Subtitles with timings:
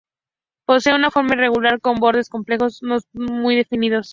[0.65, 4.09] Posee una forma irregular con bordes complejos, no muy definidos.